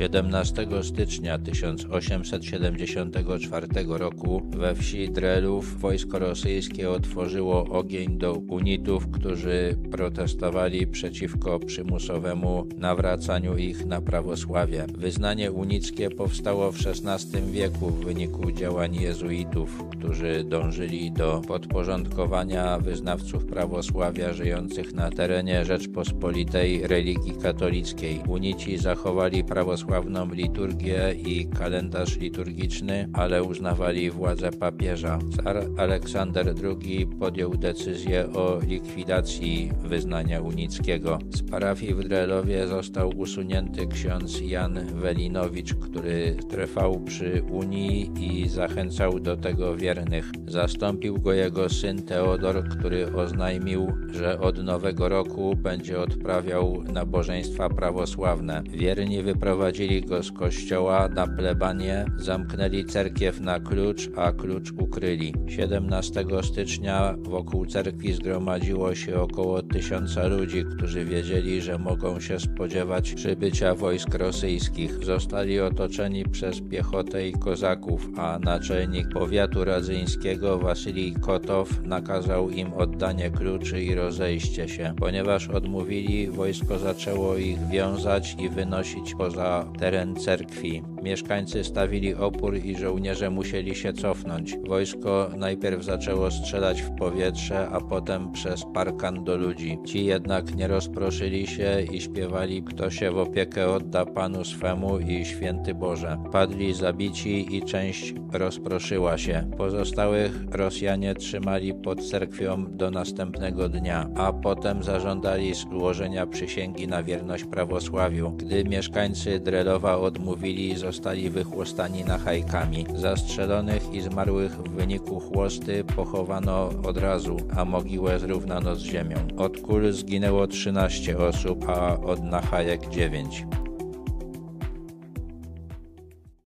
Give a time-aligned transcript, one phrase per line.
[0.00, 10.86] 17 stycznia 1874 roku we wsi Drelów wojsko rosyjskie otworzyło ogień do unitów, którzy protestowali
[10.86, 14.86] przeciwko przymusowemu nawracaniu ich na prawosławie.
[14.98, 23.46] Wyznanie unickie powstało w XVI wieku w wyniku działań jezuitów, którzy dążyli do podporządkowania wyznawców
[23.46, 28.20] prawosławia żyjących na terenie Rzeczpospolitej religii katolickiej.
[28.28, 29.44] Unici zachowali
[29.90, 35.18] prawosławną liturgię i kalendarz liturgiczny, ale uznawali władzę papieża.
[35.36, 41.18] Car Aleksander II podjął decyzję o likwidacji wyznania unickiego.
[41.30, 49.20] Z parafii w Drelowie został usunięty ksiądz Jan Welinowicz, który trwał przy Unii i zachęcał
[49.20, 50.30] do tego wiernych.
[50.46, 58.62] Zastąpił go jego syn Teodor, który oznajmił, że od nowego roku będzie odprawiał nabożeństwa prawosławne.
[58.70, 65.34] Wierni wyprowadzili go z kościoła na plebanie, zamknęli cerkiew na klucz, a klucz ukryli.
[65.48, 73.14] 17 stycznia wokół cerkwi zgromadziło się około tysiąca ludzi, którzy wiedzieli, że mogą się spodziewać
[73.14, 75.04] przybycia wojsk rosyjskich.
[75.04, 83.30] Zostali otoczeni przez piechotę i kozaków, a naczelnik powiatu radzyńskiego Wasylij Kotow nakazał im oddanie
[83.30, 84.94] kluczy i rozejście się.
[84.98, 90.82] Ponieważ odmówili, wojsko zaczęło ich wiązać i wynosić poza teren cerkwi.
[91.02, 94.56] Mieszkańcy stawili opór i żołnierze musieli się cofnąć.
[94.68, 99.78] Wojsko najpierw zaczęło strzelać w powietrze, a potem przez parkan do ludzi.
[99.86, 105.24] Ci jednak nie rozproszyli się i śpiewali Kto się w opiekę odda Panu swemu i
[105.24, 106.18] święty Boże.
[106.32, 109.50] Padli zabici i część rozproszyła się.
[109.56, 117.44] Pozostałych Rosjanie trzymali pod cerkwią do następnego dnia, a potem zażądali złożenia przysięgi na wierność
[117.44, 118.30] prawosławiu.
[118.30, 120.89] Gdy mieszkańcy Drelowa odmówili, zostali
[121.30, 122.86] wychłostani na hajkami.
[122.94, 129.16] Zastrzelonych i zmarłych w wyniku chłosty pochowano od razu, a mogiłę zrównano z ziemią.
[129.36, 133.44] Od kul zginęło 13 osób, a od nachajek 9.